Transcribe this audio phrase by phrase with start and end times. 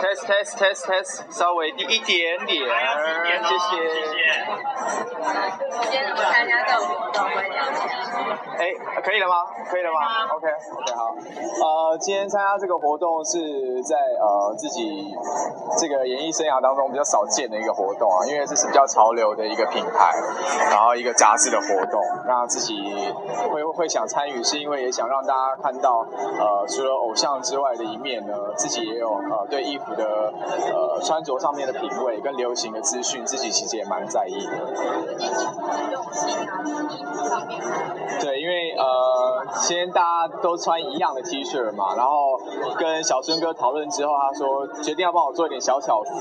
[0.00, 2.58] test test test test，稍微低一点点，
[3.44, 3.70] 谢谢。
[5.82, 7.18] 今天参加这个活动。
[8.60, 8.68] 哎，
[9.02, 9.36] 可以了吗？
[9.70, 11.16] 可以了吗？OK OK 好。
[11.64, 15.16] 呃，今天参加这个活动是在呃自己
[15.78, 20.12] 这个演艺生涯当中比较少见的一个活动啊，因为这是比较潮流的一个品牌，
[20.70, 22.76] 然后一个杂志的活动，那自己
[23.50, 34.52] 会会想参与，是因为也想让大家看到呃除了偶像之外的一面呢，自己也有呃对衣服的呃穿着上面的品味跟流行的资讯，自己其实也蛮在意的。
[38.20, 38.39] 对，
[39.70, 42.36] 今天大家都穿一样的 T 恤嘛，然后
[42.76, 46.12] 跟小孙哥讨论之后，他说决定要帮我做一点小巧思，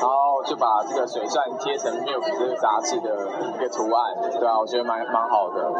[0.00, 5.70] 然后就把这个水钻贴成 Milk 这个杂志的一个图案，对啊，我觉得蛮蛮好的。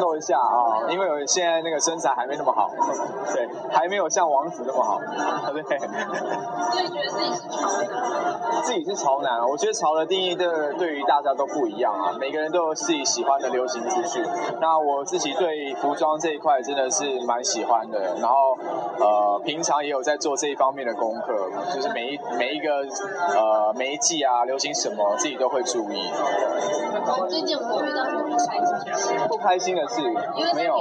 [0.00, 2.68] 露一下啊，因为我现在那个身材还没那么好，
[3.32, 4.98] 对，还没有像王子那么好，
[5.52, 5.78] 对。
[5.78, 8.62] 所以觉得自己是潮男？
[8.64, 14.26] 自己是潮男啊，我觉得潮的定义的对于大家都不一样啊，每个人都有自己喜欢的流行资讯。
[14.60, 18.56] 那我自己对服装这一块真的是蛮喜欢的，然后
[18.98, 22.84] 呃，平常也有在做这一方面的功课，就是每一每一个
[23.34, 26.10] 呃每一季啊流行什么，自己都会注意。
[27.28, 29.18] 最近我遇到什么不开心的事？
[29.28, 30.02] 不开心的事
[30.54, 30.76] 没有。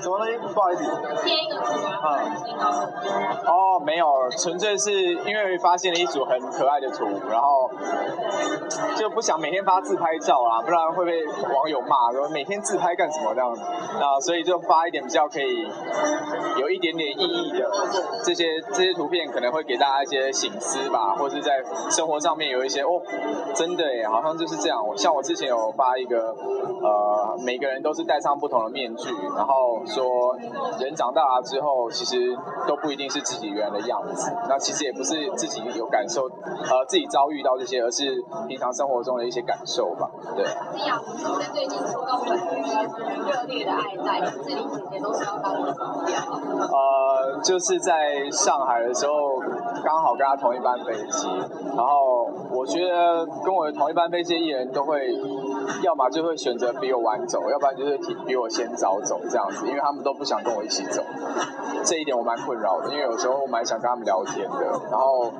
[0.00, 0.36] 什么东西？
[0.52, 0.82] 不好意思。
[1.24, 2.20] 贴一个图啊。
[2.58, 2.66] 嗯。
[3.46, 4.06] 哦，没有，
[4.38, 7.70] 纯粹是因为发现了一组很可爱的图，然后
[8.96, 13.62] 就不想每天发自拍照啦，不然会被网友骂，说每天自拍干什么这样子。
[14.00, 15.68] 那所以就发一点比较可以
[16.58, 17.70] 有一点点意义的
[18.24, 23.00] 这些这些图片，可能会给大家一些醒思吧，或是在生活上面有一些哦，
[23.54, 24.82] 真的耶，好像就是这样。
[24.96, 26.34] 像我之前有发一个
[26.82, 30.36] 呃，每个人都是戴上不同的面具，然后说
[30.78, 34.32] 人长大了之后，其实都不一定是自己原来的样子。
[34.48, 40.10] 那其实也不是自己有感受，呃，自己遭遇到这些，而是平常生活中的一些感受吧。
[40.36, 40.44] 对。
[41.52, 42.44] 最近受到粉丝
[43.30, 45.74] 热烈的爱戴，这里姐姐都是要当的
[46.72, 49.12] 呃，就是在上海的时候，
[49.82, 51.28] 刚好跟他同一班飞机，
[51.76, 55.08] 然后我觉得跟我的同一班飞机的艺人都会，
[55.82, 61.02] 要么就会选择比我晚走，要不然就是比比我先早走这样子，因为他们都不想跟我一起走。
[61.84, 64.56] 这一点我蛮困扰的，因为有时候我蛮想跟他们聊天的。
[64.90, 65.30] 然后，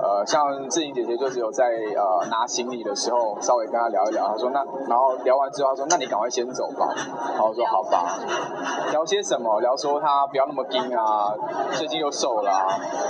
[0.00, 6.86] 呃，像志玲姐姐就只有在呃拿行李的时候稍微跟她聊一聊，她说那，然后聊完之后她说那你赶快先走吧。
[7.32, 8.18] 然后我说好吧。
[8.92, 9.60] 聊些什么？
[9.60, 11.34] 聊说她不要那么硬啊，
[11.72, 12.68] 最近又瘦了，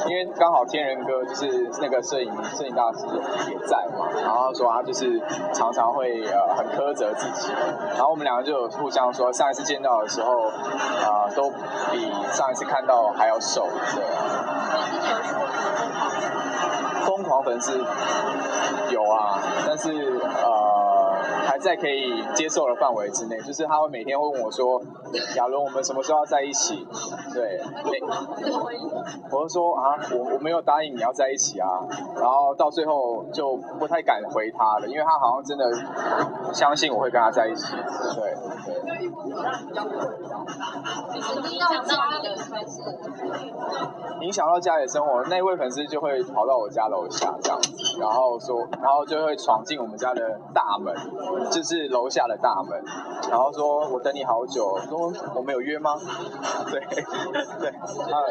[0.08, 3.06] 因为刚好天人哥就是那个摄影摄影大师
[3.50, 4.06] 也在嘛。
[4.22, 5.20] 然后说他就是
[5.52, 7.52] 常常会呃很苛责自己。
[7.96, 11.50] 然后我们两个就有互相说，上一次见到的时候啊都
[11.90, 14.02] 比上一次看到还要瘦，对
[17.06, 17.82] 疯狂粉丝
[18.90, 20.20] 有啊，但是
[21.58, 24.80] 在可以接受的范围之内，就是他会每天会问我说，
[25.36, 26.86] 亚伦我们什么时候要在一起？
[27.34, 27.60] 对，
[29.30, 31.68] 我就说啊，我我没有答应你要在一起啊，
[32.16, 35.64] 然后到最后就不太敢回他了，因为他好像真的
[36.52, 37.74] 相信我会跟他在一起，
[38.14, 38.34] 对
[38.84, 38.97] 对。
[44.20, 50.94] 影响到家里生活，那位粉丝就会跑到我家楼下这样子，然后说，然后就会闯进我们家的大门，
[51.50, 52.82] 就是楼下的大门，
[53.30, 55.94] 然后说我等你好久，说我们有约吗？
[56.70, 56.80] 对
[57.60, 58.24] 对，啊，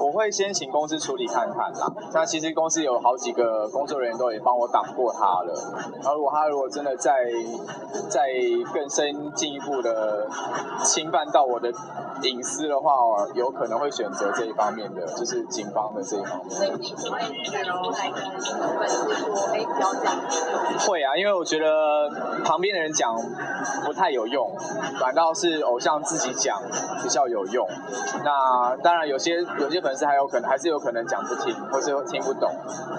[0.00, 1.92] 我会先请公司处理看看啦。
[2.12, 5.54] 那其实公司有好几个工作人员都也帮我挡过他了，
[6.02, 7.12] 然后如果他如果真的在
[8.08, 8.28] 在
[8.72, 10.26] 更深进一步的
[10.84, 11.72] 侵犯到我的
[12.22, 12.92] 隐私的话，
[13.34, 16.52] 有可能会选择这一方面的，就是警方的这一方面。
[19.64, 22.08] 会啊，因为我觉得
[22.44, 23.14] 旁边的人讲
[23.84, 24.50] 不太有用，
[24.98, 26.60] 反倒是偶像自己讲
[27.02, 27.66] 比较有用。
[28.24, 32.50] 那当然有些有些粉丝还有可能还是有可能讲不听，或是听不懂，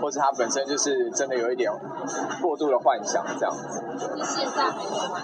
[0.01, 1.71] 或是他本身就是真的有一点
[2.41, 3.83] 过度的幻想这样子。
[4.23, 5.19] 现在还有吗？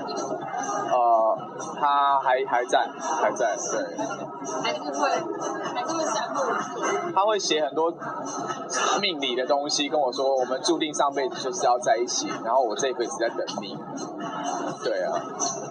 [0.92, 1.38] 呃，
[1.80, 2.88] 他还还在，
[3.22, 3.98] 还在，对。
[4.64, 5.10] 还是会，
[5.74, 6.16] 还是会想
[7.14, 7.94] 他会写很多
[9.00, 13.78] 命理的东西，跟我说我们注定上辈子就是要在一起，然后我这一辈子在等你。
[14.84, 15.14] 对啊。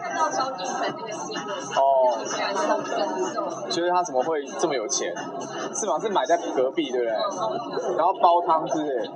[0.02, 1.46] 看到消萧敬腾那个新闻，
[1.76, 1.80] 哦。
[3.70, 5.12] 觉得他怎么会这么有钱？
[5.74, 5.98] 是吗？
[6.00, 7.12] 是买在隔壁，对不对？
[7.96, 9.10] 然后煲汤是不是？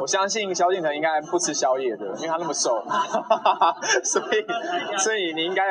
[0.00, 2.82] 我相信萧敬腾应该不吃宵夜的，因为他那么瘦，
[4.04, 5.62] 所以所以你应该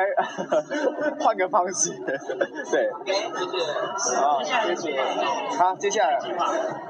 [1.20, 1.92] 换个方式，
[2.70, 2.90] 对。
[4.16, 5.00] 好，谢谢。
[5.58, 6.18] 好，接下来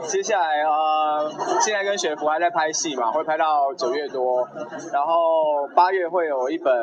[0.06, 1.30] 接下来呃，
[1.60, 4.46] 现在跟雪芙还在拍戏嘛，会拍到九月多，
[4.92, 6.74] 然后八月会有一本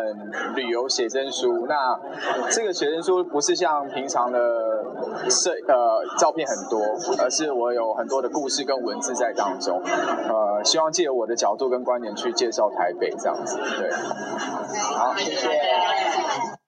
[0.55, 1.65] 旅游写真书。
[1.67, 1.99] 那
[2.49, 4.39] 这个写真书不是像平常的
[5.29, 6.81] 摄呃照片很多，
[7.23, 13.91] 而是我有很多的故事跟文字在当中，呃，希望借我的角度跟观点去介绍台北这样子，对。
[14.97, 16.60] 好，谢谢。